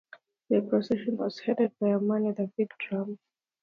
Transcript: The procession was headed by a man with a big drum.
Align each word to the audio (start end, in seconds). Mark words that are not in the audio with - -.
The 0.49 0.63
procession 0.63 1.17
was 1.17 1.37
headed 1.41 1.73
by 1.79 1.89
a 1.89 1.99
man 1.99 2.23
with 2.23 2.39
a 2.39 2.51
big 2.57 2.71
drum. 2.89 3.19